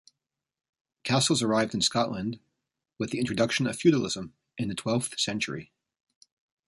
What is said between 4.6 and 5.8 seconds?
the twelfth century.